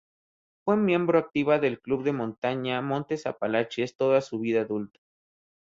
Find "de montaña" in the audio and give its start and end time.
2.03-2.81